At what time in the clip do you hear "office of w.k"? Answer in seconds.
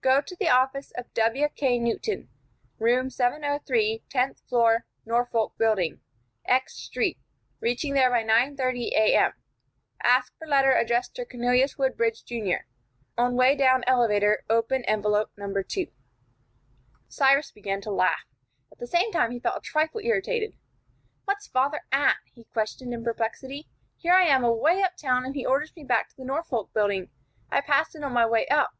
0.48-1.78